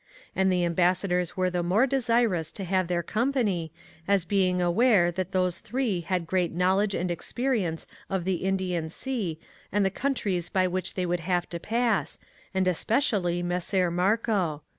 And 0.35 0.51
the 0.51 0.65
ambassadors 0.65 1.37
were 1.37 1.51
the 1.51 1.61
more 1.61 1.85
desirous 1.85 2.51
to 2.53 2.63
have 2.63 2.87
their 2.87 3.03
company, 3.03 3.71
as 4.07 4.25
being 4.25 4.59
aware 4.59 5.11
that 5.11 5.31
those 5.31 5.59
three 5.59 6.01
had 6.01 6.25
great 6.25 6.51
knowledge 6.51 6.95
and 6.95 7.11
experience 7.11 7.85
of 8.09 8.23
the 8.23 8.37
Indian 8.37 8.89
Sea 8.89 9.37
and 9.71 9.85
the 9.85 9.91
countries 9.91 10.49
by 10.49 10.65
which 10.65 10.95
they 10.95 11.05
would 11.05 11.19
have 11.19 11.47
to 11.49 11.59
pass, 11.59 12.17
and 12.51 12.67
especially 12.67 13.43
Messer 13.43 13.91
Marco. 13.91 14.63